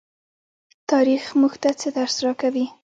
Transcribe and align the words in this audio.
تاریخ 0.91 1.23
موږ 1.39 1.53
ته 1.63 1.69
څه 1.79 1.87
درس 1.97 2.15
راکوي؟ 2.25 2.65